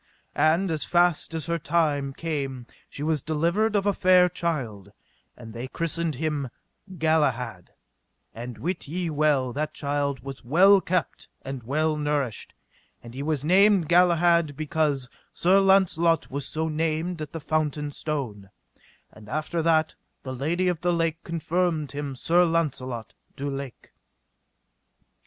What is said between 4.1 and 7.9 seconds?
child, and they christened him Galahad;